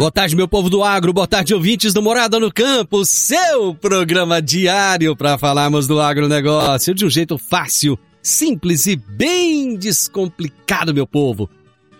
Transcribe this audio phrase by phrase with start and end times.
[0.00, 4.40] Boa tarde, meu povo do agro, boa tarde, ouvintes do Morada no Campo, seu programa
[4.40, 11.50] diário para falarmos do agronegócio de um jeito fácil, simples e bem descomplicado, meu povo.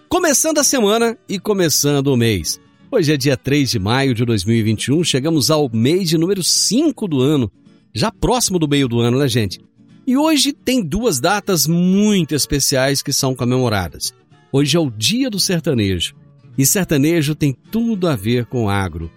[0.08, 2.58] Começando a semana e começando o mês.
[2.90, 7.20] Hoje é dia 3 de maio de 2021, chegamos ao mês de número 5 do
[7.20, 7.52] ano,
[7.92, 9.60] já próximo do meio do ano, né, gente?
[10.06, 14.14] E hoje tem duas datas muito especiais que são comemoradas.
[14.50, 16.18] Hoje é o Dia do Sertanejo
[16.56, 19.10] e sertanejo tem tudo a ver com agro.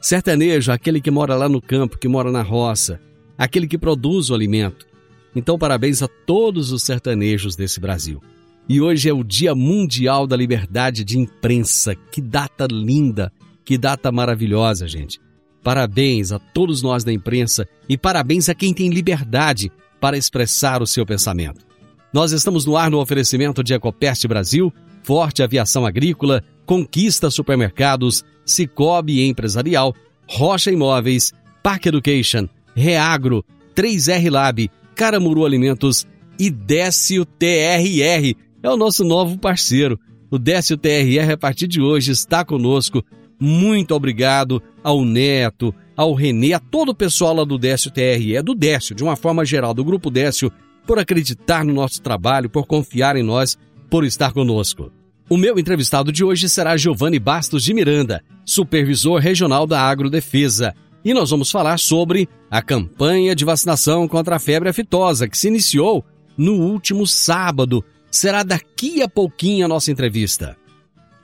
[0.00, 3.00] Sertanejo, aquele que mora lá no campo, que mora na roça,
[3.36, 4.86] aquele que produz o alimento.
[5.34, 8.20] Então, parabéns a todos os sertanejos desse Brasil.
[8.68, 11.94] E hoje é o Dia Mundial da Liberdade de Imprensa.
[11.94, 13.32] Que data linda,
[13.64, 15.20] que data maravilhosa, gente.
[15.62, 20.86] Parabéns a todos nós da imprensa e parabéns a quem tem liberdade para expressar o
[20.86, 21.66] seu pensamento.
[22.12, 29.26] Nós estamos no ar no oferecimento de Ecopest Brasil, Forte Aviação Agrícola, Conquista Supermercados, Cicobi
[29.26, 29.92] Empresarial,
[30.28, 31.32] Rocha Imóveis,
[31.64, 33.44] Park Education, Reagro,
[33.74, 36.06] 3R Lab, Caramuru Alimentos
[36.38, 38.36] e Décio TRR.
[38.62, 39.98] É o nosso novo parceiro.
[40.30, 43.04] O Décio TRR, a partir de hoje, está conosco.
[43.40, 48.42] Muito obrigado ao Neto, ao Renê, a todo o pessoal lá do Décio TRE, é
[48.44, 50.52] do Décio, de uma forma geral, do Grupo Décio,
[50.86, 53.58] por acreditar no nosso trabalho, por confiar em nós,
[53.90, 54.92] por estar conosco.
[55.32, 60.74] O meu entrevistado de hoje será Giovanni Bastos de Miranda, supervisor regional da Agrodefesa.
[61.04, 65.46] E nós vamos falar sobre a campanha de vacinação contra a febre aftosa que se
[65.46, 66.04] iniciou
[66.36, 67.84] no último sábado.
[68.10, 70.56] Será daqui a pouquinho a nossa entrevista.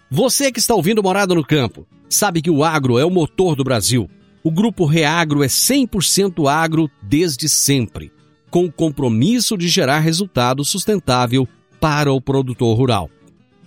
[0.09, 3.65] Você que está ouvindo Morada no Campo, sabe que o agro é o motor do
[3.65, 4.09] Brasil.
[4.45, 8.13] O grupo Reagro é 100% agro desde sempre,
[8.53, 11.49] com o compromisso de gerar resultado sustentável
[11.81, 13.11] para o produtor rural.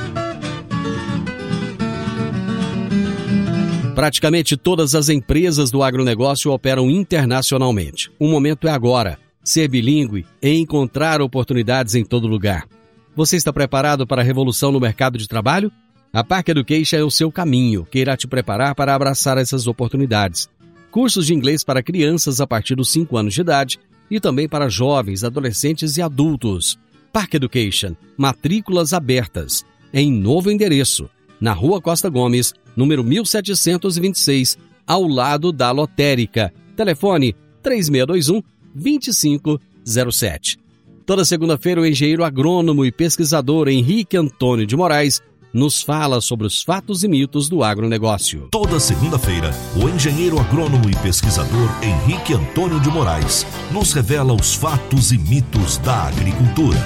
[3.93, 8.11] Praticamente todas as empresas do agronegócio operam internacionalmente.
[8.19, 9.17] O momento é agora.
[9.41, 12.67] Ser bilíngue e encontrar oportunidades em todo lugar.
[13.15, 15.71] Você está preparado para a revolução no mercado de trabalho?
[16.11, 20.49] A Park Education é o seu caminho, que irá te preparar para abraçar essas oportunidades
[20.95, 23.77] cursos de inglês para crianças a partir dos 5 anos de idade
[24.09, 26.79] e também para jovens, adolescentes e adultos.
[27.11, 34.57] Park Education, matrículas abertas, em novo endereço, na Rua Costa Gomes, número 1726,
[34.87, 36.53] ao lado da lotérica.
[36.77, 38.41] Telefone 3621
[38.73, 40.57] 2507.
[41.05, 45.21] Toda segunda-feira, o engenheiro agrônomo e pesquisador Henrique Antônio de Moraes
[45.55, 48.49] nos fala sobre os fatos e mitos do agronegócio.
[48.51, 55.13] Toda segunda-feira, o engenheiro agrônomo e pesquisador Henrique Antônio de Moraes nos revela os fatos
[55.13, 56.77] e mitos da agricultura.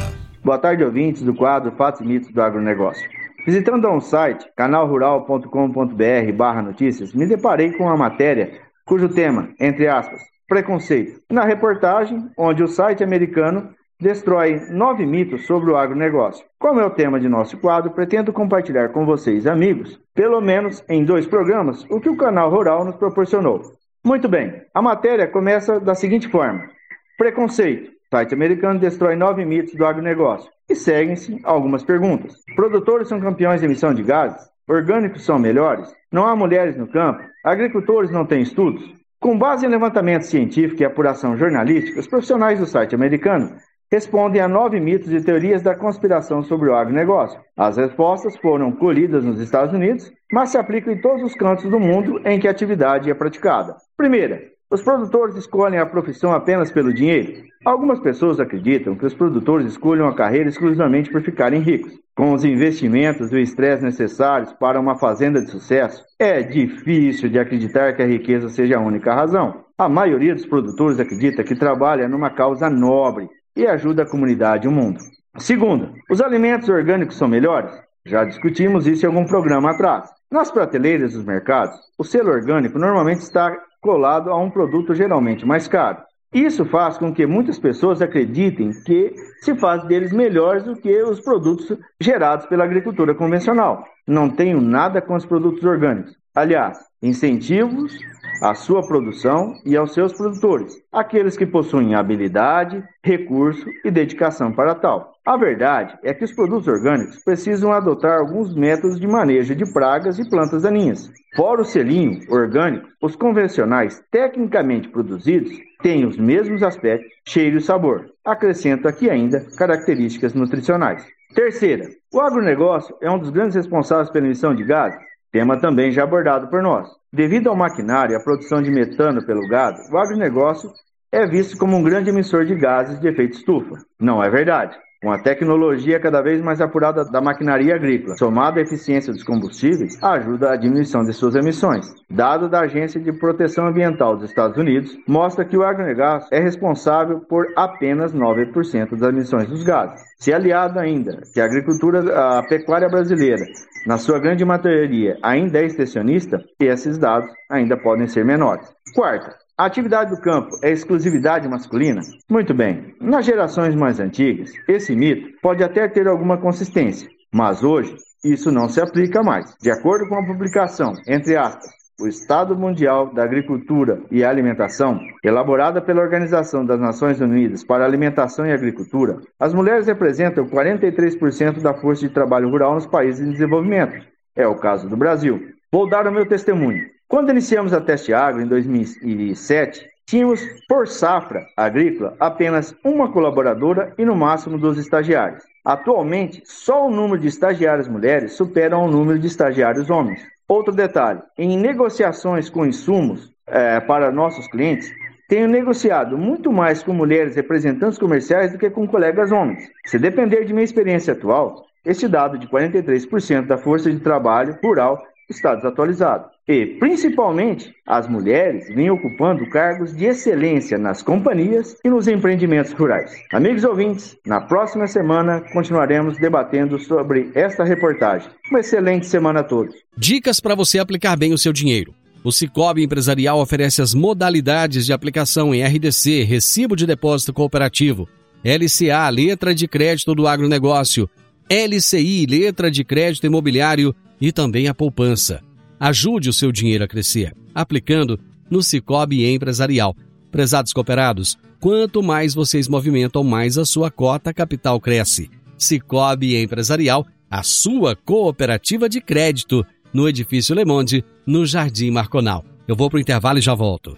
[0.43, 3.09] Boa tarde, ouvintes do quadro Fatos e Mitos do Agronegócio.
[3.43, 8.51] Visitando um site, canalrural.com.br barra notícias, me deparei com uma matéria
[8.85, 11.19] cujo tema, entre aspas, preconceito.
[11.27, 16.45] Na reportagem, onde o site americano destrói nove mitos sobre o agronegócio.
[16.57, 21.03] Como é o tema de nosso quadro, pretendo compartilhar com vocês, amigos, pelo menos em
[21.03, 23.61] dois programas, o que o canal Rural nos proporcionou.
[24.03, 26.69] Muito bem, a matéria começa da seguinte forma:
[27.17, 27.99] Preconceito.
[28.11, 30.49] Site americano destrói nove mitos do agronegócio.
[30.67, 32.33] E seguem-se algumas perguntas.
[32.55, 34.49] Produtores são campeões de emissão de gases?
[34.67, 35.93] Orgânicos são melhores?
[36.11, 37.21] Não há mulheres no campo?
[37.43, 38.83] Agricultores não têm estudos?
[39.19, 43.55] Com base em levantamento científico e apuração jornalística, os profissionais do site americano
[43.91, 47.39] respondem a nove mitos e teorias da conspiração sobre o agronegócio.
[47.57, 51.79] As respostas foram colhidas nos Estados Unidos, mas se aplicam em todos os cantos do
[51.79, 53.75] mundo em que a atividade é praticada.
[53.97, 54.41] Primeira,
[54.71, 57.43] os produtores escolhem a profissão apenas pelo dinheiro?
[57.65, 61.91] Algumas pessoas acreditam que os produtores escolhem a carreira exclusivamente por ficarem ricos.
[62.15, 67.39] Com os investimentos e o estresse necessários para uma fazenda de sucesso, é difícil de
[67.39, 69.63] acreditar que a riqueza seja a única razão.
[69.75, 73.27] A maioria dos produtores acredita que trabalha numa causa nobre
[73.59, 74.99] e ajuda a comunidade e o mundo.
[75.37, 77.71] Segundo, os alimentos orgânicos são melhores?
[78.05, 80.09] Já discutimos isso em algum programa atrás.
[80.31, 85.67] Nas prateleiras dos mercados, o selo orgânico normalmente está colado a um produto geralmente mais
[85.67, 86.01] caro.
[86.33, 91.19] Isso faz com que muitas pessoas acreditem que se faz deles melhores do que os
[91.19, 93.83] produtos gerados pela agricultura convencional.
[94.07, 96.13] Não tenho nada com os produtos orgânicos.
[96.35, 97.97] Aliás, incentivos
[98.41, 104.75] à sua produção e aos seus produtores, aqueles que possuem habilidade, recurso e dedicação para
[104.75, 105.13] tal.
[105.25, 110.17] A verdade é que os produtos orgânicos precisam adotar alguns métodos de manejo de pragas
[110.17, 111.11] e plantas daninhas.
[111.35, 115.51] Fora o selinho orgânico, os convencionais tecnicamente produzidos
[115.83, 118.09] têm os mesmos aspectos, cheiro e sabor.
[118.25, 121.05] Acrescento aqui ainda características nutricionais.
[121.35, 124.99] Terceira, o agronegócio é um dos grandes responsáveis pela emissão de gases,
[125.31, 126.87] tema também já abordado por nós.
[127.11, 130.71] Devido ao maquinário e à produção de metano pelo gado, o agronegócio
[131.11, 133.75] é visto como um grande emissor de gases de efeito estufa.
[133.99, 134.77] Não é verdade.
[135.01, 139.97] Com a tecnologia cada vez mais apurada da maquinaria agrícola, somada à eficiência dos combustíveis,
[140.03, 141.89] ajuda a diminuição de suas emissões.
[142.09, 147.21] Dado da Agência de Proteção Ambiental dos Estados Unidos, mostra que o agronegócio é responsável
[147.21, 150.01] por apenas 9% das emissões dos gases.
[150.17, 153.45] Se aliado ainda que a agricultura, a pecuária brasileira,
[153.87, 158.67] na sua grande maioria, ainda é extensionista, esses dados ainda podem ser menores.
[158.93, 161.99] Quarta, a atividade do campo é exclusividade masculina?
[162.31, 162.95] Muito bem.
[163.01, 168.69] Nas gerações mais antigas, esse mito pode até ter alguma consistência, mas hoje isso não
[168.69, 169.53] se aplica mais.
[169.61, 171.69] De acordo com a publicação, entre aspas,
[171.99, 178.45] o Estado Mundial da Agricultura e Alimentação, elaborada pela Organização das Nações Unidas para Alimentação
[178.45, 184.05] e Agricultura, as mulheres representam 43% da força de trabalho rural nos países em desenvolvimento.
[184.37, 185.49] É o caso do Brasil.
[185.69, 186.97] Vou dar o meu testemunho.
[187.09, 194.05] Quando iniciamos a Teste Agro em 2007, tínhamos por safra agrícola apenas uma colaboradora e
[194.05, 195.43] no máximo dos estagiários.
[195.65, 200.21] Atualmente, só o número de estagiárias mulheres supera o número de estagiários homens.
[200.47, 204.93] Outro detalhe: em negociações com insumos é, para nossos clientes,
[205.27, 209.67] tenho negociado muito mais com mulheres representantes comerciais do que com colegas homens.
[209.87, 215.01] Se depender de minha experiência atual, este dado de 43% da força de trabalho rural
[215.29, 216.29] está desatualizado.
[216.47, 223.11] E, principalmente, as mulheres vêm ocupando cargos de excelência nas companhias e nos empreendimentos rurais.
[223.31, 228.29] Amigos ouvintes, na próxima semana continuaremos debatendo sobre esta reportagem.
[228.49, 229.75] Uma excelente semana a todos.
[229.95, 231.93] Dicas para você aplicar bem o seu dinheiro.
[232.23, 238.09] O Cicobi Empresarial oferece as modalidades de aplicação em RDC, Recibo de Depósito Cooperativo,
[238.43, 241.09] LCA, Letra de Crédito do Agronegócio,
[241.49, 245.41] LCI, Letra de Crédito Imobiliário e também a poupança.
[245.79, 249.95] Ajude o seu dinheiro a crescer, aplicando no Cicobi Empresarial.
[250.31, 255.29] Prezados cooperados, quanto mais vocês movimentam, mais a sua cota capital cresce.
[255.57, 262.45] Cicobi Empresarial, a sua cooperativa de crédito, no Edifício Le Monde, no Jardim Marconal.
[262.67, 263.97] Eu vou para o intervalo e já volto.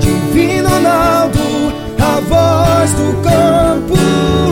[0.00, 1.38] Divino Ronaldo,
[1.98, 4.51] a voz do campo.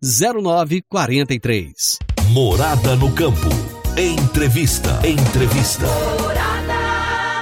[0.00, 1.98] 0943.
[2.30, 3.48] Morada no campo.
[3.98, 4.90] Entrevista.
[5.04, 5.86] Entrevista.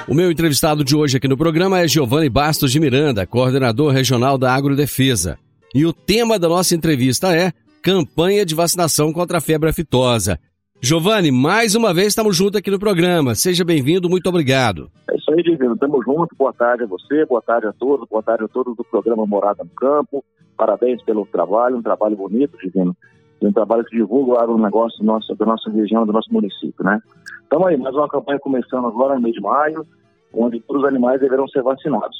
[0.07, 4.39] O meu entrevistado de hoje aqui no programa é Giovanni Bastos de Miranda, coordenador regional
[4.39, 5.37] da Agrodefesa.
[5.75, 10.39] E o tema da nossa entrevista é campanha de vacinação contra a febre aftosa.
[10.81, 13.35] Giovanni, mais uma vez estamos juntos aqui no programa.
[13.35, 14.89] Seja bem-vindo, muito obrigado.
[15.11, 15.75] É isso aí, Divino.
[15.75, 16.35] Estamos juntos.
[16.35, 19.63] Boa tarde a você, boa tarde a todos, boa tarde a todos do programa Morada
[19.63, 20.23] no Campo.
[20.57, 22.95] Parabéns pelo trabalho, um trabalho bonito, Divino.
[23.41, 26.99] Um trabalho que divulga o agronegócio nosso, da nossa região, do nosso município, né?
[27.45, 29.85] Então aí, mais uma campanha começando agora no mês de maio.
[30.33, 32.17] onde todos os animais deverão ser vacinados.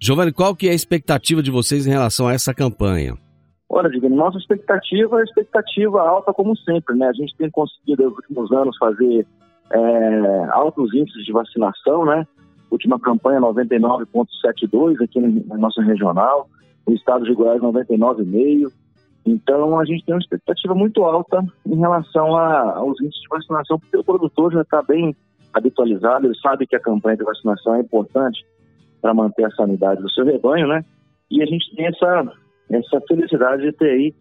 [0.00, 3.14] Giovanni, qual que é a expectativa de vocês em relação a essa campanha?
[3.68, 7.08] Olha, Divino, nossa expectativa é expectativa alta como sempre, né?
[7.08, 9.26] A gente tem conseguido nos últimos anos fazer
[9.72, 12.26] é, altos índices de vacinação, né?
[12.70, 16.48] Última campanha 99,72 aqui na nossa regional,
[16.88, 18.72] no estado de Goiás 99,5.
[19.26, 23.78] Então a gente tem uma expectativa muito alta em relação a, aos índices de vacinação,
[23.78, 25.14] porque o produtor já está bem
[25.52, 28.44] habitualizado, ele sabe que a campanha de vacinação é importante
[29.00, 30.84] para manter a sanidade do seu rebanho, né?
[31.30, 32.32] E a gente tem essa,
[32.70, 34.14] essa felicidade de ter aí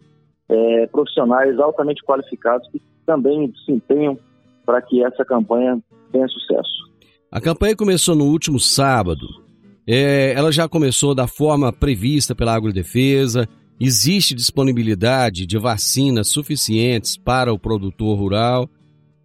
[0.49, 4.17] é, profissionais altamente qualificados que também se empenham
[4.65, 5.79] para que essa campanha
[6.11, 6.87] tenha sucesso.
[7.31, 9.46] A campanha começou no último sábado.
[9.87, 13.47] É, ela já começou da forma prevista pela Agrodefesa.
[13.79, 18.69] Existe disponibilidade de vacinas suficientes para o produtor rural.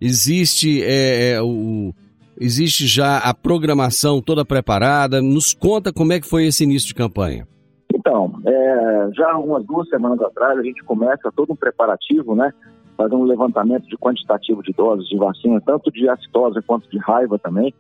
[0.01, 1.93] Existe é, é, o,
[2.41, 5.23] Existe já a programação toda preparada?
[5.23, 7.47] Nos conta como é que foi esse início de campanha.
[7.95, 12.53] Então, é, já umas duas semanas atrás a gente começa todo um preparativo, né?
[12.97, 17.39] Fazer um levantamento de quantitativo de doses de vacina, tanto de acitose quanto de raiva
[17.39, 17.73] também,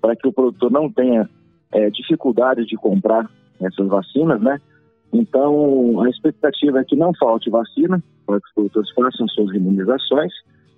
[0.00, 1.28] para que o produtor não tenha
[1.72, 3.28] é, dificuldade de comprar
[3.60, 4.60] essas vacinas, né?
[5.12, 10.32] Então, a expectativa é que não falte vacina, para que os produtores façam suas imunizações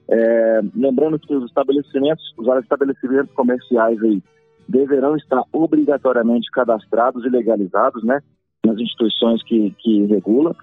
[0.09, 4.23] é, lembrando que os estabelecimentos, os estabelecimentos comerciais aí
[4.67, 8.21] deverão estar obrigatoriamente cadastrados e legalizados, né,
[8.65, 10.55] nas instituições que, que regulam,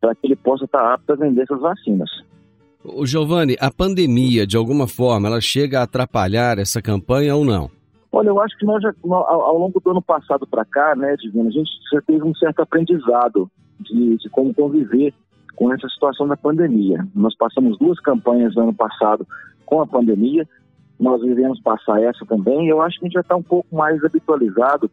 [0.00, 2.10] para que ele possa estar apto a vender essas vacinas.
[2.84, 7.70] O Giovanni, a pandemia, de alguma forma, ela chega a atrapalhar essa campanha ou não?
[8.12, 11.48] Olha, eu acho que nós já, ao, longo do ano passado para cá, né, Divino,
[11.48, 13.50] a gente já teve um certo aprendizado
[13.80, 15.14] de, de como conviver
[15.56, 17.06] com essa situação da pandemia.
[17.14, 19.26] Nós passamos duas campanhas no ano passado
[19.64, 20.46] com a pandemia,
[21.00, 24.04] nós vivemos passar essa também, eu acho que a gente já está um pouco mais
[24.04, 24.90] habitualizado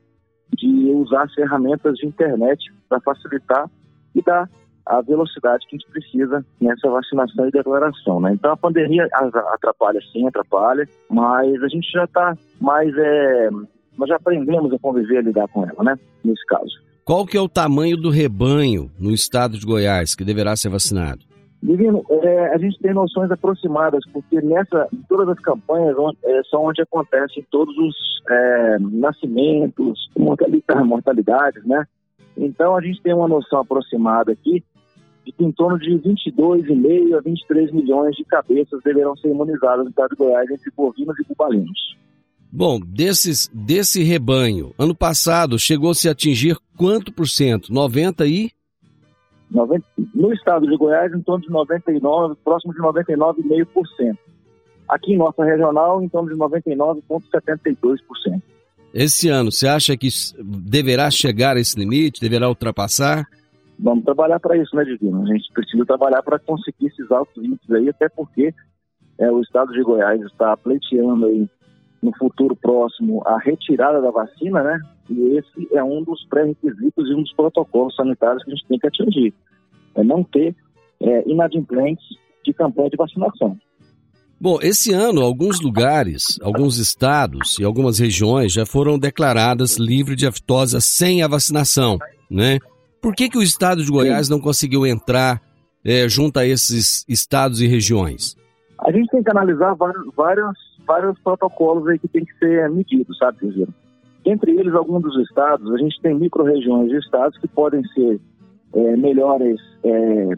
[0.55, 3.69] de usar as ferramentas de internet para facilitar
[4.15, 4.49] e dar
[4.89, 8.19] a velocidade que a gente precisa nessa vacinação e declaração.
[8.19, 8.33] Né?
[8.33, 12.91] Então a pandemia atrapalha sim, atrapalha, mas a gente já está mais.
[12.97, 13.49] É,
[13.97, 15.95] nós já aprendemos a conviver e lidar com ela, né?
[16.23, 16.71] Nesse caso.
[17.05, 21.19] Qual que é o tamanho do rebanho no estado de Goiás que deverá ser vacinado?
[21.61, 26.81] Divino, é, a gente tem noções aproximadas, porque nessa, todas as campanhas é, são onde
[26.81, 27.95] acontecem todos os
[28.29, 31.85] é, nascimentos, mortalidades, né?
[32.37, 34.63] Então a gente tem uma noção aproximada aqui
[35.37, 40.09] de em torno de 22,5 a 23 milhões de cabeças deverão ser imunizadas no estado
[40.09, 41.97] de Goiás entre bovinos e bubalinos.
[42.51, 47.71] Bom, desses, desse rebanho, ano passado chegou-se a atingir quanto por cento?
[47.71, 48.49] 90 e?
[49.51, 54.17] 90, no estado de Goiás, em torno de 99, próximo de 99,5%.
[54.87, 58.41] Aqui em nossa regional, em torno de 99,72%.
[58.91, 60.07] Esse ano, você acha que
[60.39, 62.19] deverá chegar a esse limite?
[62.19, 63.27] Deverá ultrapassar?
[63.81, 65.23] Vamos trabalhar para isso, né, Divino?
[65.23, 68.53] A gente precisa trabalhar para conseguir esses altos índices aí, até porque
[69.17, 71.49] é, o estado de Goiás está pleiteando aí
[72.01, 74.79] no futuro próximo a retirada da vacina, né?
[75.09, 78.79] E esse é um dos pré-requisitos e um dos protocolos sanitários que a gente tem
[78.79, 79.33] que atingir.
[79.95, 80.55] É não ter
[81.01, 82.05] é, inadimplentes
[82.43, 83.57] de campanha de vacinação.
[84.41, 90.25] Bom, esse ano, alguns lugares, alguns estados e algumas regiões já foram declaradas livres de
[90.25, 91.97] aftosa sem a vacinação,
[92.29, 92.59] né?
[93.01, 95.41] Por que, que o estado de Goiás não conseguiu entrar
[95.85, 98.35] é, junto a esses estados e regiões?
[98.79, 103.37] A gente tem que analisar vários, vários protocolos aí que tem que ser medidos, sabe,
[103.39, 103.73] Cruzeiro?
[104.25, 108.19] Entre eles, alguns dos estados, a gente tem micro-regiões de estados que podem ser
[108.73, 110.35] é, melhores, é,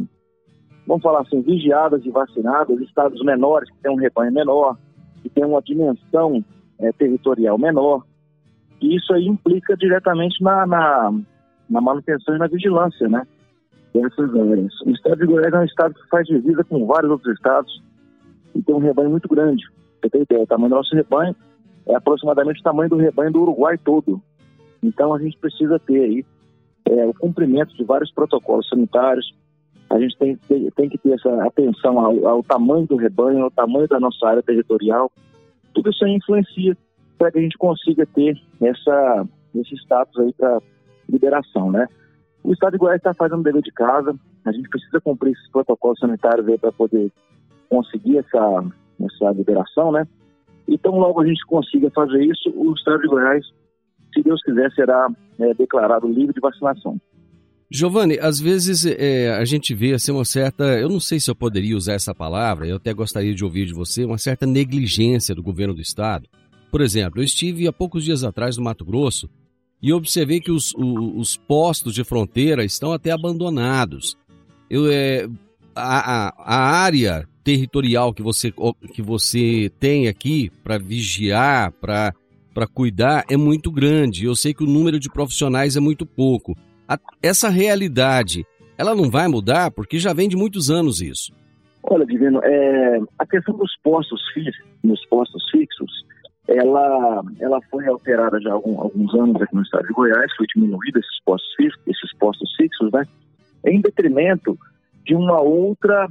[0.88, 4.78] vamos falar assim, vigiadas e vacinadas, estados menores que têm um rebanho menor,
[5.22, 6.44] que têm uma dimensão
[6.80, 8.06] é, territorial menor,
[8.82, 11.14] e isso aí implica diretamente na, na,
[11.72, 13.26] na manutenção e na vigilância, né?
[13.94, 14.74] Dessas áreas.
[14.86, 17.82] O estado de Goiás é um estado que faz divisa com vários outros estados
[18.54, 19.64] e tem um rebanho muito grande
[20.02, 21.36] você tem ideia, o tamanho do nosso rebanho
[21.86, 24.22] é aproximadamente o tamanho do rebanho do Uruguai todo.
[24.82, 26.26] Então a gente precisa ter aí
[26.86, 29.32] é, o cumprimento de vários protocolos sanitários.
[29.90, 33.52] A gente tem, tem, tem que ter essa atenção ao, ao, tamanho do rebanho, ao
[33.52, 35.12] tamanho da nossa área territorial.
[35.74, 36.76] Tudo isso aí influencia
[37.18, 40.60] para que a gente consiga ter essa, esse status aí para
[41.12, 41.88] liberação, né?
[42.44, 44.16] O Estado de Goiás está fazendo o dever de casa.
[44.46, 47.12] A gente precisa cumprir esses protocolos sanitários aí para poder
[47.70, 48.64] conseguir essa,
[49.00, 50.08] essa liberação, né?
[50.68, 53.46] Então, logo a gente consiga fazer isso, o estado de Goiás,
[54.14, 55.08] se Deus quiser, será
[55.40, 57.00] é, declarado livre de vacinação.
[57.70, 61.36] Giovanni, às vezes é, a gente vê assim, uma certa, eu não sei se eu
[61.36, 65.42] poderia usar essa palavra, eu até gostaria de ouvir de você, uma certa negligência do
[65.42, 66.28] governo do estado
[66.70, 69.30] Por exemplo, eu estive há poucos dias atrás no Mato Grosso
[69.82, 74.18] e observei que os, os, os postos de fronteira estão até abandonados.
[74.70, 75.28] Eu, é,
[75.76, 78.54] a, a, a área territorial que você,
[78.94, 82.14] que você tem aqui para vigiar, para
[82.74, 84.26] cuidar, é muito grande.
[84.26, 86.56] Eu sei que o número de profissionais é muito pouco.
[86.88, 88.46] A, essa realidade,
[88.78, 91.34] ela não vai mudar porque já vem de muitos anos isso.
[91.84, 94.22] Olha, Divino, é, a questão dos postos
[94.84, 95.92] nos postos fixos,
[96.58, 100.46] ela, ela foi alterada já há algum, alguns anos aqui no estado de Goiás, foi
[100.54, 103.06] diminuída esses postos fixos, esses postos fixos, né?
[103.66, 104.58] Em detrimento
[105.06, 106.08] de uma outra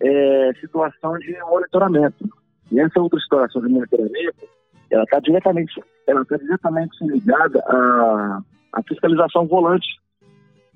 [0.00, 2.28] é, situação de monitoramento.
[2.70, 4.48] E essa outra situação de monitoramento,
[4.90, 9.86] ela está diretamente, ela tá diretamente ligada à, à fiscalização volante.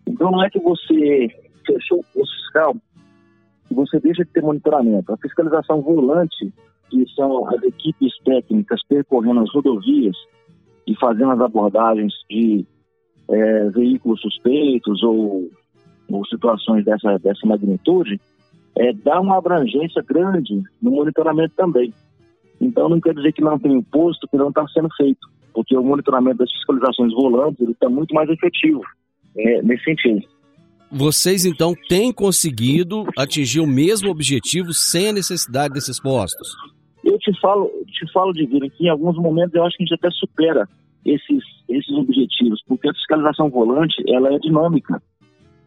[0.06, 1.28] Então não é que você
[1.66, 2.76] fechou o fiscal,
[3.70, 5.12] você deixa de ter monitoramento.
[5.12, 6.52] A fiscalização volante,
[6.90, 10.16] que são as equipes técnicas percorrendo as rodovias
[10.86, 12.66] e fazendo as abordagens de
[13.28, 15.48] é, veículos suspeitos ou,
[16.10, 18.20] ou situações dessa, dessa magnitude,
[18.76, 21.92] é, dá uma abrangência grande no monitoramento também.
[22.60, 25.82] Então não quer dizer que não tem imposto que não está sendo feito, porque o
[25.82, 28.82] monitoramento das fiscalizações volantes está muito mais efetivo
[29.36, 30.26] é, nesse sentido.
[30.92, 36.48] Vocês então têm conseguido atingir o mesmo objetivo sem a necessidade desses postos?
[37.10, 39.86] Eu te falo, te falo de vir aqui, em alguns momentos eu acho que a
[39.86, 40.68] gente até supera
[41.04, 45.02] esses, esses objetivos, porque a fiscalização volante ela é dinâmica.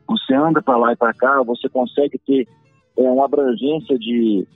[0.07, 2.47] Você anda para lá e para cá, você consegue ter
[2.97, 4.47] é, uma abrangência de,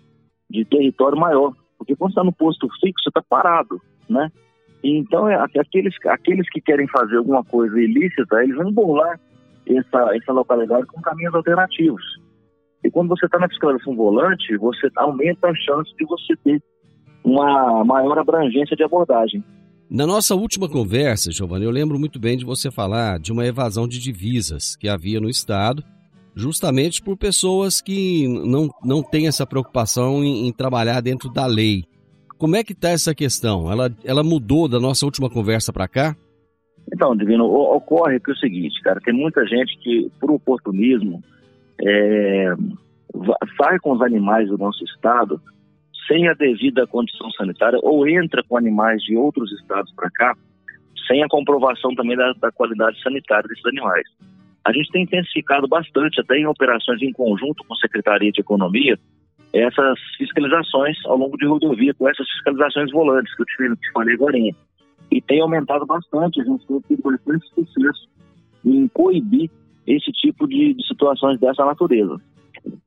[0.50, 1.52] de território maior.
[1.78, 4.32] Porque quando está no posto fixo, você está parado, né?
[4.82, 9.20] Então, é, aqueles, aqueles que querem fazer alguma coisa ilícita, eles vão burlar
[9.66, 12.04] essa, essa localidade com caminhos alternativos.
[12.82, 16.62] E quando você está na fiscalização volante, você aumenta a chance de você ter
[17.28, 19.44] uma maior abrangência de abordagem.
[19.90, 23.88] Na nossa última conversa, Giovanni, eu lembro muito bem de você falar de uma evasão
[23.88, 25.84] de divisas que havia no Estado
[26.36, 31.84] justamente por pessoas que não, não têm essa preocupação em, em trabalhar dentro da lei.
[32.38, 33.72] Como é que está essa questão?
[33.72, 36.16] Ela, ela mudou da nossa última conversa para cá?
[36.94, 41.22] Então, Divino, ocorre que é o seguinte, cara, tem muita gente que, por oportunismo,
[41.82, 42.54] é,
[43.58, 45.42] sai com os animais do nosso estado
[46.08, 50.34] sem a devida condição sanitária ou entra com animais de outros estados para cá
[51.08, 54.06] sem a comprovação também da, da qualidade sanitária desses animais.
[54.66, 58.98] A gente tem intensificado bastante, até em operações em conjunto com a Secretaria de Economia,
[59.54, 64.16] essas fiscalizações ao longo de rodovia, com essas fiscalizações volantes que eu te, te falei
[64.16, 64.38] agora.
[65.10, 68.10] E tem aumentado bastante, a gente tem tido bastante sucesso
[68.66, 69.50] em coibir
[69.86, 72.20] esse tipo de, de situações dessa natureza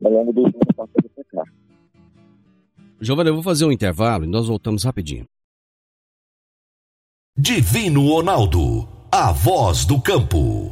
[0.04, 1.09] ao longo do ano passado.
[3.00, 5.24] Giovanni, eu vou fazer um intervalo e nós voltamos rapidinho.
[7.36, 10.70] Divino Ronaldo, a voz do campo.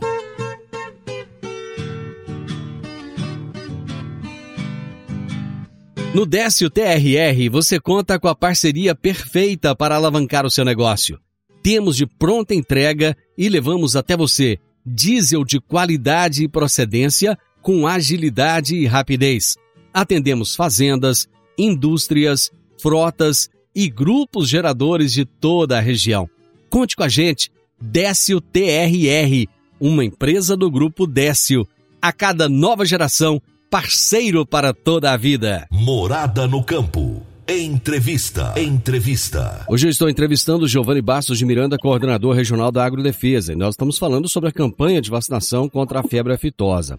[6.14, 11.18] No Décio TRR, você conta com a parceria perfeita para alavancar o seu negócio.
[11.62, 18.76] Temos de pronta entrega e levamos até você diesel de qualidade e procedência com agilidade
[18.76, 19.56] e rapidez.
[19.92, 26.28] Atendemos fazendas, indústrias, frotas e grupos geradores de toda a região.
[26.70, 29.46] Conte com a gente, Décio TRR,
[29.80, 31.66] uma empresa do grupo Décio.
[32.00, 35.66] A cada nova geração, parceiro para toda a vida.
[35.70, 37.22] Morada no campo.
[37.48, 38.52] Entrevista.
[38.60, 39.64] Entrevista.
[39.68, 43.70] Hoje eu estou entrevistando o Giovanni Bastos de Miranda, coordenador regional da Agrodefesa, e nós
[43.70, 46.98] estamos falando sobre a campanha de vacinação contra a febre aftosa.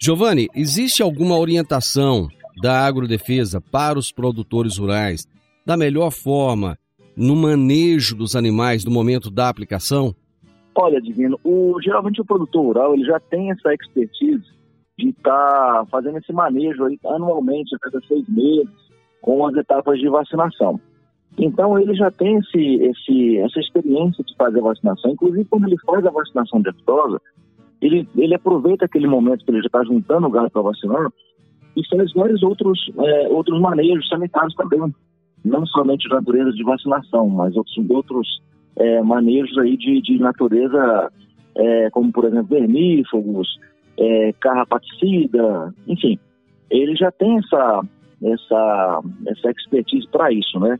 [0.00, 2.28] Giovanni, existe alguma orientação
[2.60, 5.26] da Agrodefesa para os produtores rurais
[5.64, 6.78] da melhor forma
[7.16, 10.14] no manejo dos animais no momento da aplicação?
[10.74, 14.44] Olha, Divino, o, geralmente o produtor rural ele já tem essa expertise
[14.98, 18.68] de estar tá fazendo esse manejo aí anualmente, a cada seis meses,
[19.20, 20.80] com as etapas de vacinação.
[21.38, 25.10] Então ele já tem esse, esse, essa experiência de fazer a vacinação.
[25.10, 27.20] Inclusive, quando ele faz a vacinação de aftosa,
[27.80, 31.12] ele, ele aproveita aquele momento que ele já está juntando o gado para vacinar
[31.76, 34.92] e faz vários outros, é, outros manejos sanitários também.
[35.44, 38.42] Não somente de natureza de vacinação, mas outros, outros
[38.76, 41.12] é, manejos aí de, de natureza,
[41.56, 43.48] é, como por exemplo vermífugos,
[43.98, 46.18] é, carrapaticida, enfim,
[46.70, 47.82] ele já tem essa,
[48.24, 50.78] essa, essa expertise para isso, né?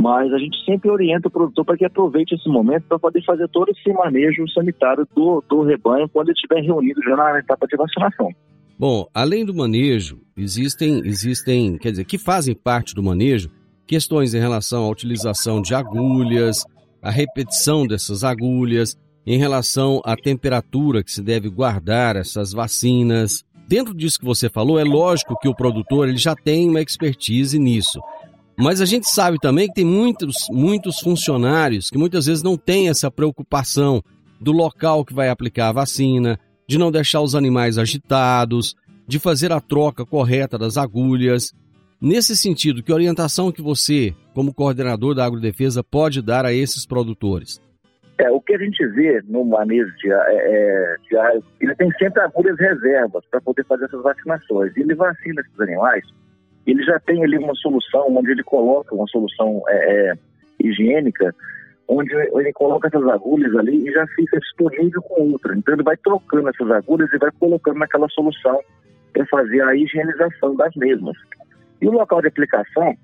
[0.00, 3.48] Mas a gente sempre orienta o produtor para que aproveite esse momento para poder fazer
[3.48, 7.76] todo esse manejo sanitário do, do rebanho quando ele estiver reunido já na etapa de
[7.76, 8.28] vacinação.
[8.78, 13.50] Bom, além do manejo, existem, existem, quer dizer, que fazem parte do manejo,
[13.86, 16.64] questões em relação à utilização de agulhas,
[17.00, 23.44] a repetição dessas agulhas, em relação à temperatura que se deve guardar essas vacinas.
[23.68, 27.58] Dentro disso que você falou, é lógico que o produtor ele já tem uma expertise
[27.58, 28.00] nisso.
[28.56, 32.88] Mas a gente sabe também que tem muitos, muitos funcionários que muitas vezes não têm
[32.88, 34.02] essa preocupação
[34.40, 38.74] do local que vai aplicar a vacina, de não deixar os animais agitados,
[39.06, 41.52] de fazer a troca correta das agulhas.
[42.00, 47.60] Nesse sentido, que orientação que você, como coordenador da agrodefesa, pode dar a esses produtores?
[48.18, 52.58] É, o que a gente vê no manejo de, é, é ele tem sempre agulhas
[52.58, 54.76] reservas para poder fazer essas vacinações.
[54.76, 56.04] Ele vacina esses animais,
[56.66, 60.14] ele já tem ali uma solução onde ele coloca uma solução é, é,
[60.60, 61.34] higiênica,
[61.88, 65.54] onde ele coloca essas agulhas ali e já fica disponível com outra.
[65.56, 68.58] Então ele vai trocando essas agulhas e vai colocando naquela solução
[69.12, 71.16] para fazer a higienização das mesmas.
[71.80, 72.94] E o local de aplicação,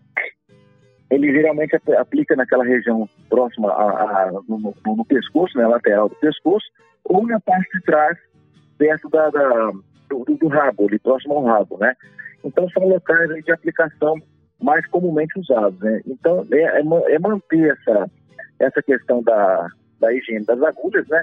[1.10, 6.14] ele geralmente aplica naquela região próxima a, a no, no, pescoço, na né, lateral do
[6.16, 6.66] pescoço,
[7.04, 8.16] ou na parte de trás,
[8.78, 9.72] perto da, da
[10.08, 11.94] do, do, rabo, ali próximo ao rabo, né?
[12.44, 14.14] Então são locais de aplicação
[14.62, 16.00] mais comumente usados, né?
[16.06, 18.10] Então é, é, é manter essa,
[18.60, 19.66] essa questão da,
[19.98, 21.22] da higiene das agulhas, né?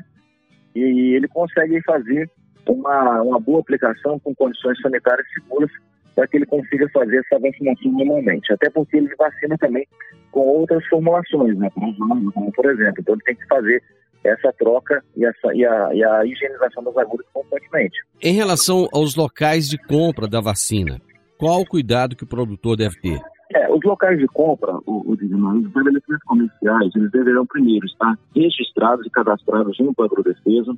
[0.75, 2.29] E ele consegue fazer
[2.67, 5.71] uma, uma boa aplicação com condições sanitárias seguras
[6.13, 8.51] para que ele consiga fazer essa vacinação normalmente.
[8.51, 9.87] Até porque ele vacina também
[10.31, 11.69] com outras formulações, né?
[11.73, 12.95] Como, por exemplo.
[12.99, 13.81] Então ele tem que fazer
[14.23, 17.97] essa troca e, essa, e, a, e a higienização das agulhas constantemente.
[18.21, 20.99] Em relação aos locais de compra da vacina,
[21.37, 23.19] qual o cuidado que o produtor deve ter?
[23.53, 29.09] É, os locais de compra, o, os estabelecimentos comerciais, eles deverão primeiro estar registrados e
[29.09, 30.75] cadastrados junto à Agrodefesa,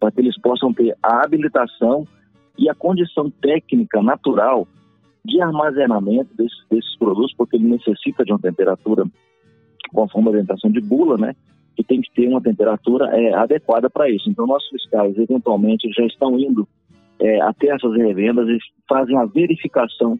[0.00, 2.06] para que eles possam ter a habilitação
[2.58, 4.66] e a condição técnica natural
[5.24, 9.04] de armazenamento desses, desses produtos, porque ele necessita de uma temperatura
[9.92, 11.34] conforme a orientação de bula, né?
[11.76, 14.28] Que tem que ter uma temperatura é, adequada para isso.
[14.28, 16.66] Então, nossos fiscais, eventualmente, já estão indo
[17.20, 20.18] é, até essas revendas e fazem a verificação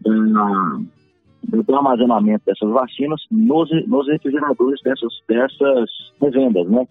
[0.00, 6.86] do, do armazenamento dessas vacinas nos, nos refrigeradores dessas, dessas revendas, né?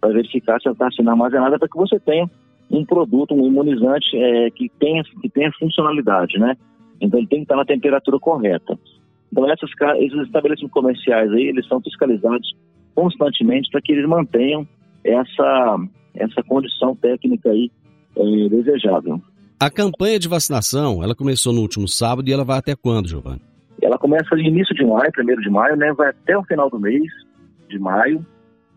[0.00, 2.28] Para verificar se a vacina é armazenada para que você tenha
[2.70, 6.56] um produto, um imunizante é, que, tenha, que tenha funcionalidade, né?
[7.00, 8.78] Então ele tem que estar na temperatura correta.
[9.30, 12.54] Então essas, esses estabelecimentos comerciais aí, eles são fiscalizados
[12.94, 14.66] constantemente para que eles mantenham
[15.04, 15.78] essa,
[16.14, 17.70] essa condição técnica aí
[18.16, 19.20] é, desejável.
[19.62, 23.40] A campanha de vacinação, ela começou no último sábado e ela vai até quando, Giovanni?
[23.80, 25.92] Ela começa no início de maio, primeiro de maio, né?
[25.92, 27.04] Vai até o final do mês
[27.68, 28.26] de maio.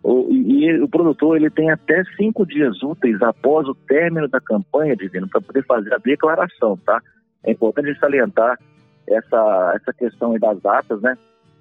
[0.03, 4.39] O, e, e, o produtor ele tem até cinco dias úteis após o término da
[4.39, 7.01] campanha, Divino, para poder fazer a declaração, tá?
[7.43, 8.59] É importante salientar
[9.07, 11.17] essa, essa questão das datas, né?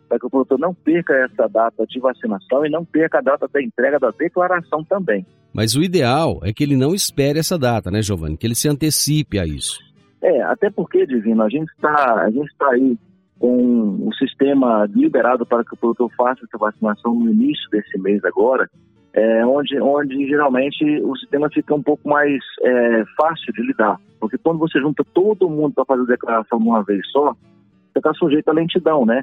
[0.06, 3.48] Para que o produtor não perca essa data de vacinação e não perca a data
[3.50, 5.24] da entrega da declaração também.
[5.54, 8.36] Mas o ideal é que ele não espere essa data, né, Giovanni?
[8.36, 9.78] Que ele se antecipe a isso.
[10.20, 12.98] É, até porque, Divino, a gente está está aí
[13.38, 18.24] com o sistema liberado para que o produtor faça essa vacinação no início desse mês
[18.24, 18.68] agora,
[19.12, 24.00] é, onde, onde geralmente o sistema fica um pouco mais é, fácil de lidar.
[24.18, 27.32] Porque quando você junta todo mundo para fazer a declaração de uma vez só,
[27.92, 29.22] você está sujeito à lentidão, né?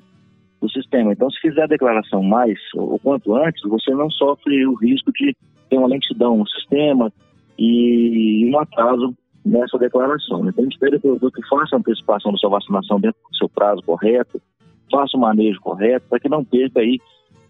[0.62, 1.12] Do sistema.
[1.12, 5.36] Então, se fizer a declaração mais, ou quanto antes, você não sofre o risco de
[5.72, 7.12] ter uma lentidão no sistema
[7.58, 10.48] e um atraso nessa declaração.
[10.48, 13.50] Então, a gente pede ao que faça a antecipação da sua vacinação dentro do seu
[13.50, 14.40] prazo correto,
[14.92, 17.00] faça o manejo correto, para que não perca aí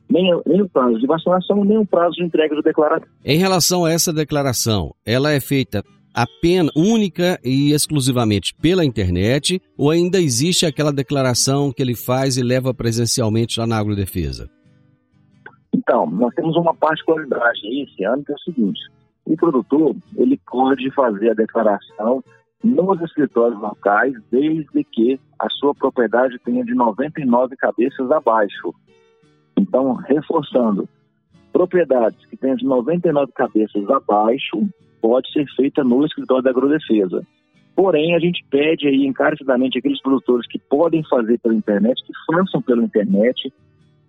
[0.08, 3.08] nem, nem o prazo de vacinação, nem o prazo de entrega de declaração.
[3.26, 9.90] Em relação a essa declaração, ela é feita apenas, única e exclusivamente pela internet ou
[9.90, 14.50] ainda existe aquela declaração que ele faz e leva presencialmente lá na Agrodefesa?
[15.82, 18.80] Então, nós temos uma particularidade esse ano que é o seguinte,
[19.26, 22.24] o produtor ele pode fazer a declaração
[22.64, 28.76] nos escritórios locais desde que a sua propriedade tenha de 99 cabeças abaixo.
[29.58, 30.88] Então, reforçando,
[31.52, 34.70] propriedades que tenham de 99 cabeças abaixo
[35.02, 37.26] pode ser feita no escritório da agrodefesa.
[37.76, 42.62] Porém, a gente pede aí encarecidamente aqueles produtores que podem fazer pela internet, que façam
[42.62, 43.52] pela internet,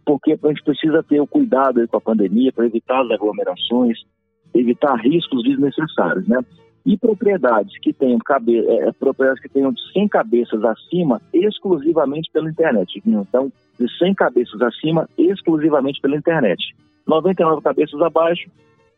[0.05, 3.99] porque a gente precisa ter o cuidado com a pandemia para evitar as aglomerações,
[4.55, 6.41] evitar riscos desnecessários, né?
[6.85, 12.51] E propriedades que tenham cabe é, propriedades que tenham de 100 cabeças acima, exclusivamente pela
[12.51, 13.01] internet.
[13.07, 16.75] Então, de 100 cabeças acima, exclusivamente pela internet.
[17.07, 18.51] 99 cabeças abaixo,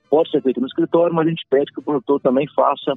[0.09, 2.95] pode ser feito no escritório, mas a gente pede que o produtor também faça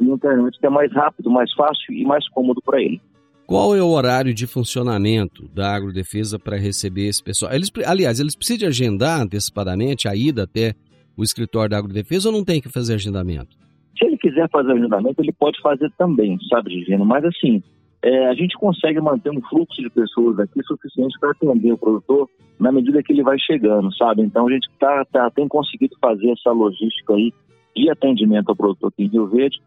[0.00, 3.00] na internet, que é mais rápido, mais fácil e mais cômodo para ele.
[3.48, 7.50] Qual é o horário de funcionamento da agrodefesa para receber esse pessoal?
[7.50, 10.74] Eles, aliás, eles precisam agendar antecipadamente a ida até
[11.16, 13.56] o escritório da agrodefesa ou não tem que fazer agendamento?
[13.98, 17.06] Se ele quiser fazer agendamento, ele pode fazer também, sabe, Divino?
[17.06, 17.62] Mas assim,
[18.02, 22.28] é, a gente consegue manter um fluxo de pessoas aqui suficiente para atender o produtor
[22.60, 24.20] na medida que ele vai chegando, sabe?
[24.20, 27.32] Então a gente tá, tá, tem conseguido fazer essa logística aí
[27.74, 29.58] de atendimento ao produtor aqui em Rio Verde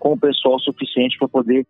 [0.00, 1.64] com o pessoal suficiente para poder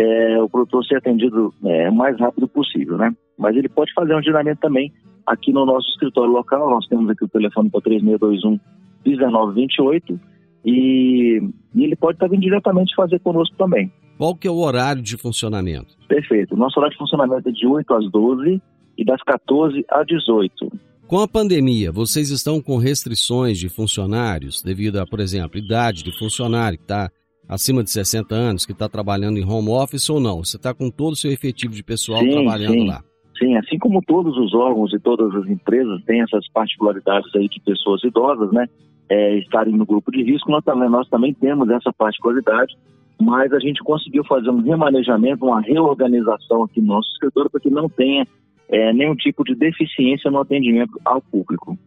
[0.00, 3.14] é, o produtor ser atendido é, o mais rápido possível, né?
[3.38, 4.92] Mas ele pode fazer um agendamento também
[5.26, 6.70] aqui no nosso escritório local.
[6.70, 8.58] Nós temos aqui o telefone para 3621
[9.04, 10.20] 1928
[10.64, 11.40] e,
[11.74, 13.92] e ele pode estar vindo diretamente fazer conosco também.
[14.16, 15.96] Qual que é o horário de funcionamento?
[16.08, 16.56] Perfeito.
[16.56, 18.62] Nosso horário de funcionamento é de 8 às 12
[18.98, 20.70] e das 14 às 18.
[21.06, 26.16] Com a pandemia, vocês estão com restrições de funcionários devido a, por exemplo, idade de
[26.18, 27.10] funcionário que está
[27.50, 30.44] acima de 60 anos, que está trabalhando em home office ou não?
[30.44, 32.86] Você está com todo o seu efetivo de pessoal sim, trabalhando sim.
[32.86, 33.02] lá?
[33.38, 37.60] Sim, assim como todos os órgãos e todas as empresas têm essas particularidades aí de
[37.60, 38.66] pessoas idosas, né?
[39.08, 42.76] É, estarem no grupo de risco, nós também, nós também temos essa particularidade
[43.20, 47.68] mas a gente conseguiu fazer um remanejamento, uma reorganização aqui no nosso escritório para que
[47.68, 48.26] não tenha
[48.68, 51.78] é, nenhum tipo de deficiência no atendimento ao público.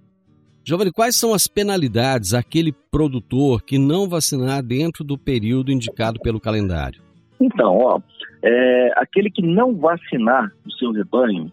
[0.66, 6.40] Giovanni, quais são as penalidades aquele produtor que não vacinar dentro do período indicado pelo
[6.40, 7.02] calendário?
[7.38, 8.00] Então, ó,
[8.42, 11.52] é, aquele que não vacinar o seu rebanho,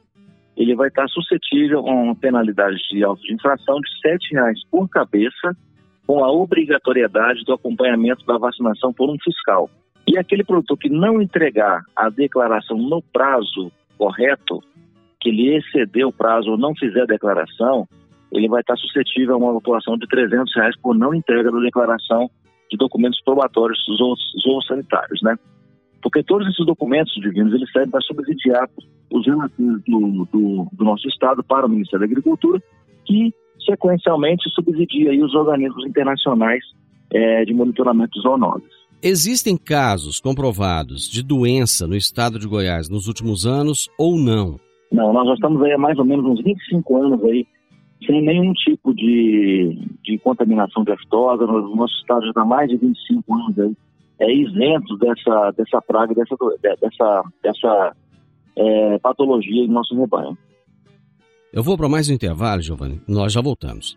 [0.57, 4.89] ele vai estar suscetível a uma penalidade de auto de infração de R$ reais por
[4.89, 5.57] cabeça
[6.07, 9.69] com a obrigatoriedade do acompanhamento da vacinação por um fiscal.
[10.07, 14.63] E aquele produtor que não entregar a declaração no prazo correto,
[15.21, 17.89] que ele exceder o prazo ou não fizer a declaração,
[18.33, 22.31] ele vai estar suscetível a uma autuação de 300 reais por não entrega da declaração
[22.71, 23.79] de documentos probatórios
[24.43, 25.37] zoossanitários, né?
[26.03, 28.69] Porque todos esses documentos divinos, eles servem para subsidiar
[29.13, 32.63] os relativos do, do, do nosso Estado para o Ministério da Agricultura,
[33.05, 36.65] que sequencialmente subsidia aí os organismos internacionais
[37.13, 38.81] é, de monitoramento zoonoses.
[39.03, 44.61] Existem casos comprovados de doença no estado de Goiás nos últimos anos ou não?
[44.93, 47.47] Não, nós já estamos aí há mais ou menos uns 25 anos aí
[48.07, 51.45] sem nenhum tipo de, de contaminação de aftosa.
[51.45, 53.77] O nosso estado já está mais de 25 anos aí
[54.21, 57.97] é, isento dessa, dessa praga, dessa, dessa, dessa
[58.57, 60.37] é, patologia em nosso rebanho.
[61.53, 63.01] Eu vou para mais um intervalo, Giovanni.
[63.09, 63.97] Nós já voltamos.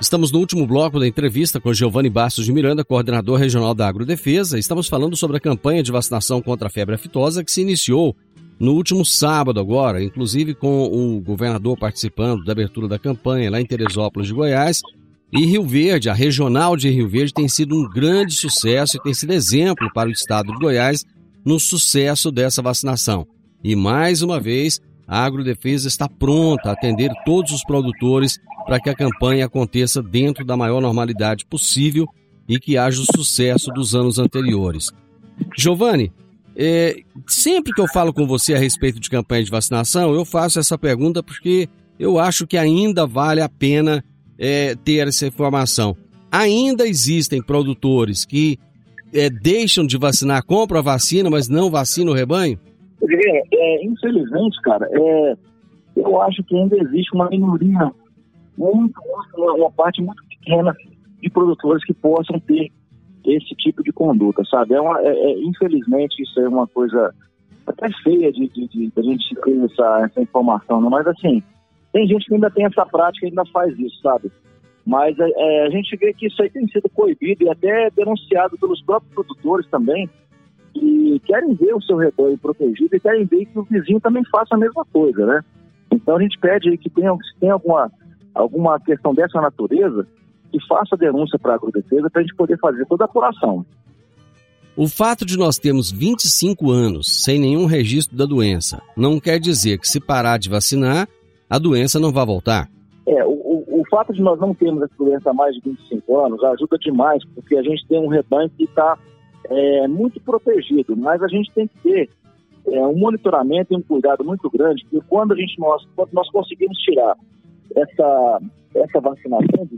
[0.00, 4.58] Estamos no último bloco da entrevista com Giovanni Bastos de Miranda, coordenador regional da Agrodefesa.
[4.58, 8.16] Estamos falando sobre a campanha de vacinação contra a febre aftosa que se iniciou
[8.58, 13.66] no último sábado agora, inclusive com o governador participando da abertura da campanha lá em
[13.66, 14.80] Teresópolis de Goiás.
[15.30, 19.12] E Rio Verde, a regional de Rio Verde, tem sido um grande sucesso e tem
[19.12, 21.04] sido exemplo para o estado de Goiás
[21.44, 23.26] no sucesso dessa vacinação.
[23.62, 24.80] E mais uma vez,
[25.10, 30.44] a Agrodefesa está pronta a atender todos os produtores para que a campanha aconteça dentro
[30.44, 32.06] da maior normalidade possível
[32.48, 34.92] e que haja o sucesso dos anos anteriores.
[35.58, 36.12] Giovanni,
[36.54, 40.60] é, sempre que eu falo com você a respeito de campanha de vacinação, eu faço
[40.60, 41.68] essa pergunta porque
[41.98, 44.04] eu acho que ainda vale a pena
[44.38, 45.96] é, ter essa informação.
[46.30, 48.60] Ainda existem produtores que
[49.12, 52.60] é, deixam de vacinar, compram a vacina, mas não vacinam o rebanho?
[53.02, 55.36] É, infelizmente, cara, é,
[55.96, 57.90] eu acho que ainda existe uma minoria,
[58.56, 59.00] muito,
[59.36, 60.74] uma, uma parte muito pequena
[61.20, 62.70] de produtores que possam ter
[63.24, 64.74] esse tipo de conduta, sabe?
[64.74, 67.14] É, uma, é, é infelizmente, isso é uma coisa
[67.66, 70.88] até feia de, de, de, de a gente ter essa, essa informação, né?
[70.90, 71.42] mas assim,
[71.92, 74.30] tem gente que ainda tem essa prática e ainda faz isso, sabe?
[74.86, 78.58] Mas é, é, a gente vê que isso aí tem sido coibido e até denunciado
[78.58, 80.08] pelos próprios produtores também,
[80.72, 84.54] que querem ver o seu rebanho protegido e querem ver que o vizinho também faça
[84.54, 85.44] a mesma coisa, né?
[85.92, 87.90] Então a gente pede que tenha, se tem alguma,
[88.34, 90.06] alguma questão dessa natureza,
[90.50, 93.64] que faça a denúncia para a agrodefesa para a gente poder fazer toda a apuração.
[94.76, 99.78] O fato de nós termos 25 anos sem nenhum registro da doença não quer dizer
[99.78, 101.08] que se parar de vacinar,
[101.48, 102.68] a doença não vai voltar.
[103.06, 106.24] É, o, o, o fato de nós não termos essa doença há mais de 25
[106.24, 108.96] anos ajuda demais, porque a gente tem um rebanho que está
[109.48, 112.10] é, muito protegido, mas a gente tem que ter
[112.66, 116.28] é, um monitoramento e um cuidado muito grande, porque quando a gente nós, quando nós
[116.30, 117.16] conseguimos tirar
[117.74, 118.40] essa,
[118.74, 119.68] essa vacinação,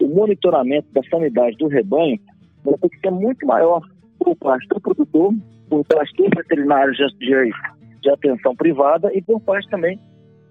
[0.00, 2.18] o monitoramento da sanidade do rebanho
[2.64, 3.82] vai ter que ser muito maior
[4.18, 5.34] por parte do produtor,
[5.68, 7.52] por parte do veterinário de, de,
[8.00, 9.98] de atenção privada e por parte também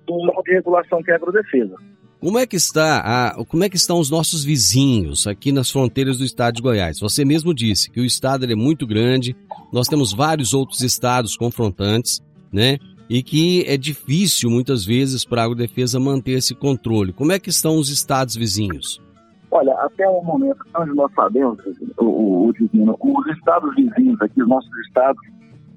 [0.06, 1.76] do órgão de regulação que é a agrodefesa.
[2.22, 6.20] Como é que está a, como é que estão os nossos vizinhos aqui nas fronteiras
[6.20, 7.00] do estado de Goiás?
[7.00, 9.36] Você mesmo disse que o estado é muito grande,
[9.74, 12.22] nós temos vários outros estados confrontantes,
[12.54, 12.78] né?
[13.10, 17.12] E que é difícil muitas vezes para a agrodefesa manter esse controle.
[17.12, 19.02] Como é que estão os estados vizinhos?
[19.50, 21.58] Olha, até o momento onde nós sabemos,
[21.98, 25.20] o, o, o Divino, os estados vizinhos aqui, os nossos estados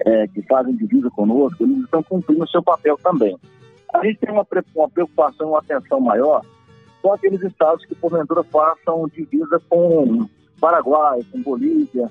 [0.04, 3.34] é, que fazem divisa conosco, eles estão cumprindo o seu papel também.
[3.94, 6.42] A gente tem uma, preocupação, uma atenção maior
[7.00, 10.28] com aqueles estados que, porventura, façam divisa com
[10.60, 12.10] Paraguai, com Bolívia,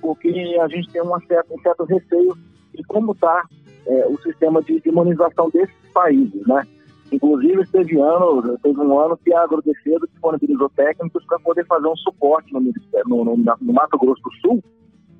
[0.00, 2.36] porque a gente tem uma certa, um certo receio
[2.72, 3.44] de como está
[3.86, 6.66] é, o sistema de, de imunização desses países, né?
[7.10, 11.96] Inclusive, teve, ano, teve um ano que a Agrodefesa disponibilizou técnicos para poder fazer um
[11.96, 14.64] suporte no, no, no, no, Mato Grosso do Sul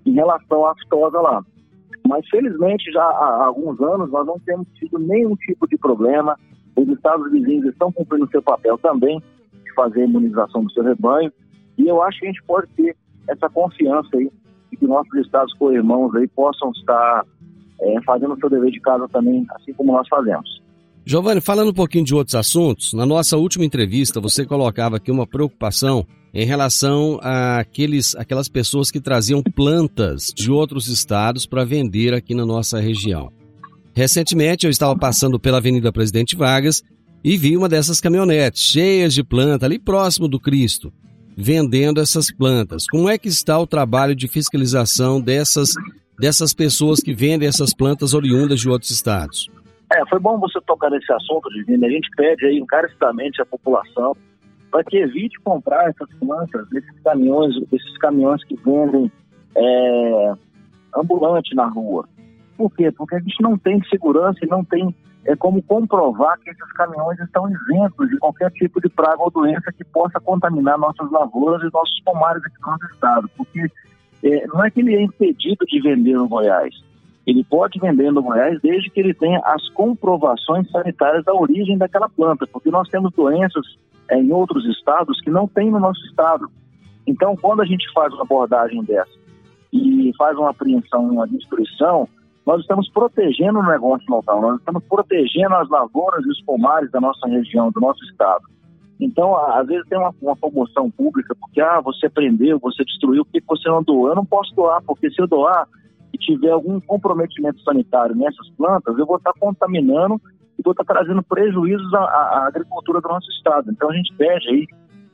[0.07, 1.45] em relação à aftosa lá.
[2.07, 6.39] Mas, felizmente, já há alguns anos nós não temos tido nenhum tipo de problema.
[6.77, 9.23] Os estados vizinhos estão cumprindo seu papel também
[9.65, 11.33] de fazer a imunização do seu rebanho.
[11.79, 12.97] E eu acho que a gente pode ter
[13.29, 14.31] essa confiança aí
[14.71, 17.25] de que nossos estados co-irmãos aí possam estar
[17.81, 20.63] é, fazendo o seu dever de casa também, assim como nós fazemos.
[21.07, 25.27] Giovanni, falando um pouquinho de outros assuntos, na nossa última entrevista você colocava aqui uma
[25.27, 32.35] preocupação em relação àqueles, aquelas pessoas que traziam plantas de outros estados para vender aqui
[32.35, 33.31] na nossa região.
[33.95, 36.83] Recentemente eu estava passando pela Avenida Presidente Vargas
[37.23, 40.93] e vi uma dessas caminhonetes cheias de planta ali próximo do Cristo,
[41.37, 42.87] vendendo essas plantas.
[42.91, 45.69] Como é que está o trabalho de fiscalização dessas,
[46.19, 49.49] dessas pessoas que vendem essas plantas oriundas de outros estados?
[49.93, 51.87] É, foi bom você tocar nesse assunto, Divino.
[51.87, 54.17] A gente pede aí encarecidamente à população
[54.75, 59.09] para que evite comprar essas plantas desses caminhões, esses caminhões que vendem
[59.57, 60.35] é,
[60.97, 62.09] ambulante na rua.
[62.57, 62.91] Por quê?
[62.91, 64.93] Porque a gente não tem segurança e não tem
[65.27, 69.73] é, como comprovar que esses caminhões estão isentos de qualquer tipo de praga ou doença
[69.73, 73.31] que possa contaminar nossas lavouras e nossos pomares aqui no nosso estado.
[73.37, 73.71] Porque
[74.25, 76.75] é, não é que ele é impedido de vender no Goiás.
[77.25, 82.09] Ele pode vender no Goiás desde que ele tenha as comprovações sanitárias da origem daquela
[82.09, 83.65] planta, porque nós temos doenças
[84.11, 86.49] em outros estados que não tem no nosso estado.
[87.07, 89.13] Então, quando a gente faz uma abordagem dessa
[89.73, 92.09] e faz uma apreensão, uma destruição,
[92.47, 97.01] nós estamos protegendo o negócio local, nós estamos protegendo as lavouras e os pomares da
[97.01, 98.45] nossa região, do nosso estado.
[99.01, 103.33] Então, às vezes tem uma, uma promoção pública, porque, ah, você prendeu, você destruiu, por
[103.33, 104.09] que você não doou?
[104.09, 105.67] Eu não posso doar, porque se eu doar
[106.13, 110.21] e tiver algum comprometimento sanitário nessas plantas, eu vou estar contaminando
[110.59, 113.71] e vou estar trazendo prejuízos à, à agricultura do nosso estado.
[113.71, 114.67] Então a gente pede aí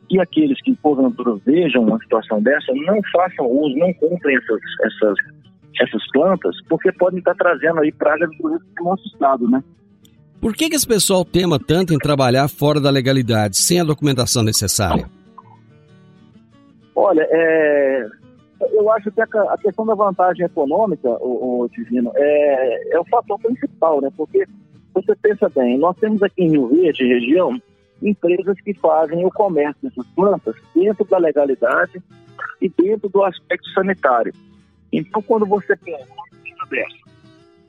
[0.09, 5.15] que aqueles que porventura vejam uma situação dessa não façam uso, não comprem essas, essas,
[5.81, 9.63] essas plantas, porque podem estar trazendo aí pragas para o nosso estado, né?
[10.41, 14.43] Por que, que esse pessoal tema tanto em trabalhar fora da legalidade, sem a documentação
[14.43, 15.09] necessária?
[16.97, 18.09] Olha, é,
[18.73, 23.05] eu acho que a, a, questão da vantagem econômica, o, o Divino, é, é o
[23.05, 24.09] fator principal, né?
[24.17, 24.45] Porque
[24.93, 27.61] você pensa bem, nós temos aqui em Rio Verde, região,
[28.03, 32.03] empresas que fazem o comércio dessas plantas dentro da legalidade
[32.61, 34.33] e dentro do aspecto sanitário.
[34.93, 37.11] Então, quando você tem uma empresa dessa,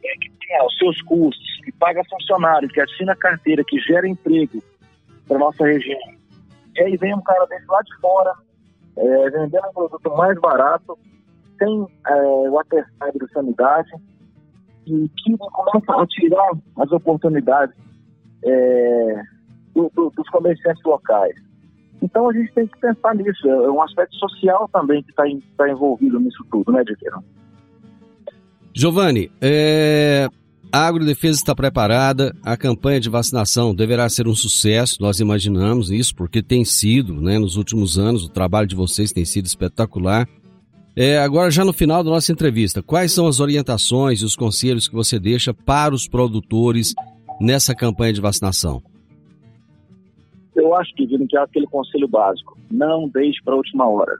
[0.03, 4.63] é, que tem os seus custos, que paga funcionário, que assina carteira, que gera emprego
[5.27, 5.99] para nossa região,
[6.75, 8.33] e aí vem um cara desse lá de fora,
[8.97, 10.97] é, vendendo um produto mais barato,
[11.59, 13.91] sem é, o atestado de sanidade,
[14.87, 17.75] e que começa a tirar as oportunidades
[18.43, 19.21] é,
[19.73, 21.35] do, do, dos comerciantes locais.
[22.01, 25.23] Então a gente tem que pensar nisso, é um aspecto social também que está
[25.55, 27.23] tá envolvido nisso tudo, né, Diqueiro?
[28.73, 30.27] Giovanni, é,
[30.71, 36.15] a Agrodefesa está preparada, a campanha de vacinação deverá ser um sucesso, nós imaginamos isso,
[36.15, 40.27] porque tem sido, né, nos últimos anos, o trabalho de vocês tem sido espetacular.
[40.95, 44.87] É, agora, já no final da nossa entrevista, quais são as orientações e os conselhos
[44.87, 46.93] que você deixa para os produtores
[47.39, 48.81] nessa campanha de vacinação?
[50.55, 52.57] Eu acho que, Vino, que é aquele conselho básico.
[52.69, 54.17] Não deixe para a última hora.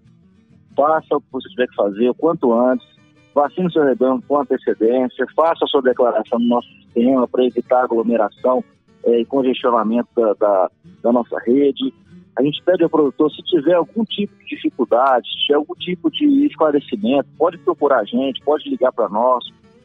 [0.75, 2.87] Faça o que você tiver que fazer o quanto antes.
[3.35, 8.63] vacine seu rebanho com antecedência, faça a sua declaração no nosso sistema para evitar aglomeração
[9.05, 10.71] é, e congestionamento da, da,
[11.03, 11.93] da, nossa rede.
[12.37, 16.09] A gente pede ao produtor, se tiver algum tipo de dificuldade, se tiver algum tipo
[16.09, 19.43] de esclarecimento, pode procurar a gente, pode ligar para nós,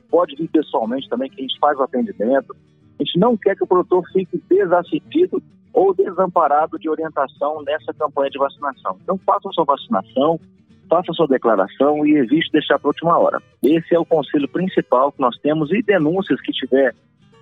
[0.08, 2.54] pode vir pessoalmente também, que a gente faz o atendimento.
[2.98, 5.42] A gente não quer que o produtor fique desassistido
[5.72, 8.96] ou desamparado de orientação nessa campanha de vacinação.
[9.02, 10.40] Então, faça sua vacinação,
[10.88, 13.42] faça sua declaração e evite deixar para a última hora.
[13.62, 16.94] Esse é o conselho principal que nós temos e denúncias que tiver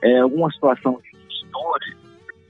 [0.02, 2.03] é, alguma situação de estoure,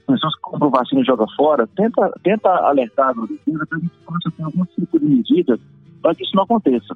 [0.05, 4.31] pessoas que compram vacina e jogam fora, tenta, tenta alertar a agricultura para que possa
[4.35, 5.59] ter algum tipo de medida
[6.01, 6.95] para que isso não aconteça.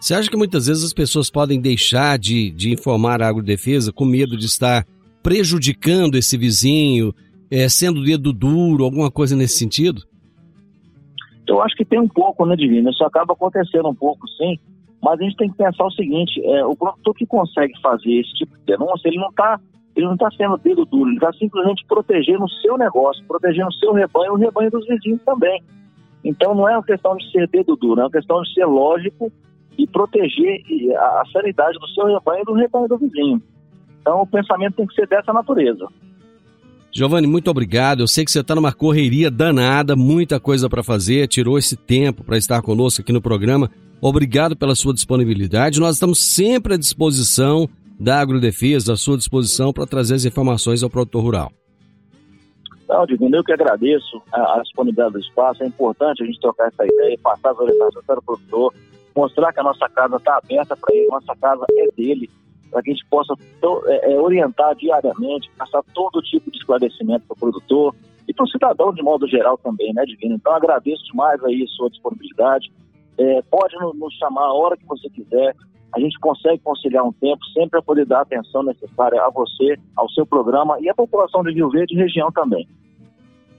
[0.00, 4.04] Você acha que muitas vezes as pessoas podem deixar de, de informar a agrodefesa com
[4.04, 4.86] medo de estar
[5.22, 7.12] prejudicando esse vizinho,
[7.50, 10.02] é, sendo dedo duro, alguma coisa nesse sentido?
[11.48, 12.90] Eu acho que tem um pouco, né, Divino?
[12.90, 14.58] Isso acaba acontecendo um pouco, sim.
[15.02, 18.32] Mas a gente tem que pensar o seguinte: é, o produtor que consegue fazer esse
[18.34, 19.58] tipo de denúncia, ele não está
[19.96, 23.74] ele não está sendo dedo duro, ele está simplesmente protegendo o seu negócio, protegendo o
[23.74, 25.62] seu rebanho e o rebanho dos vizinhos também.
[26.24, 29.32] Então não é uma questão de ser dedo duro, é uma questão de ser lógico
[29.76, 30.62] e proteger
[30.96, 33.42] a sanidade do seu rebanho e do rebanho do vizinho.
[34.00, 35.86] Então o pensamento tem que ser dessa natureza.
[36.90, 38.00] Giovanni, muito obrigado.
[38.00, 42.24] Eu sei que você está numa correria danada, muita coisa para fazer, tirou esse tempo
[42.24, 43.70] para estar conosco aqui no programa.
[44.00, 45.80] Obrigado pela sua disponibilidade.
[45.80, 47.68] Nós estamos sempre à disposição
[47.98, 51.52] da Agrodefesa, à sua disposição para trazer as informações ao produtor rural.
[52.88, 55.62] Não, Divino, eu que agradeço a, a, disponibilidade do espaço.
[55.62, 58.74] É importante a gente trocar essa ideia, passar as orientações para o produtor,
[59.14, 62.30] mostrar que a nossa casa está aberta para ele, nossa casa é dele
[62.70, 63.34] para que a gente possa
[63.86, 67.94] é, é, orientar diariamente, passar todo tipo de esclarecimento para o produtor
[68.26, 70.34] e para o cidadão de modo geral também, né, Divino?
[70.34, 72.70] Então agradeço demais aí a sua disponibilidade.
[73.16, 75.56] É, pode nos chamar a hora que você quiser.
[75.94, 79.76] A gente consegue conciliar um tempo sempre para poder dar a atenção necessária a você,
[79.96, 82.68] ao seu programa e à população de Rio Verde e região também.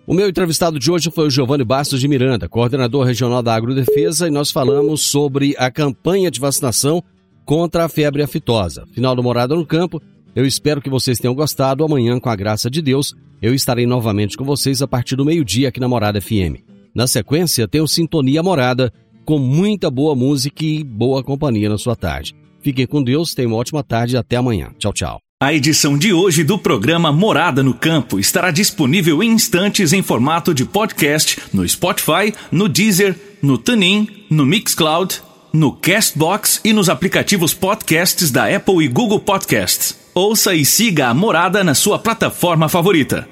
[0.05, 4.27] O meu entrevistado de hoje foi o Giovanni Bastos de Miranda, coordenador regional da Agrodefesa,
[4.27, 7.03] e nós falamos sobre a campanha de vacinação
[7.45, 8.87] contra a febre aftosa.
[8.91, 10.01] Final do Morada no Campo.
[10.35, 11.83] Eu espero que vocês tenham gostado.
[11.83, 15.69] Amanhã, com a graça de Deus, eu estarei novamente com vocês a partir do meio-dia
[15.69, 16.61] aqui na Morada FM.
[16.93, 18.91] Na sequência, tenho Sintonia Morada,
[19.29, 22.33] com muita boa música e boa companhia na sua tarde.
[22.63, 24.71] Fiquem com Deus, tenham uma ótima tarde e até amanhã.
[24.79, 25.19] Tchau, tchau.
[25.39, 30.51] A edição de hoje do programa Morada no Campo estará disponível em instantes em formato
[30.51, 35.21] de podcast no Spotify, no Deezer, no TuneIn, no Mixcloud
[35.53, 39.95] no Castbox e nos aplicativos podcasts da Apple e Google Podcasts.
[40.15, 43.29] Ouça e siga a Morada na sua plataforma favorita.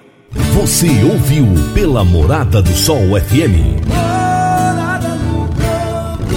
[0.53, 4.36] Você ouviu pela Morada do Sol FM.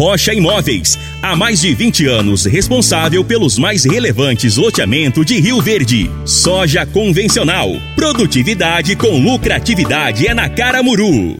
[0.00, 0.98] Rocha Imóveis.
[1.20, 6.10] Há mais de 20 anos responsável pelos mais relevantes loteamentos de Rio Verde.
[6.24, 7.70] Soja convencional.
[7.94, 11.38] Produtividade com lucratividade é na Caramuru.